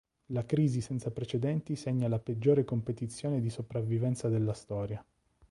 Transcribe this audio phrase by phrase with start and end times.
[0.31, 5.05] La crisi senza precedenti segna la "peggiore competizione di sopravvivenza della storia".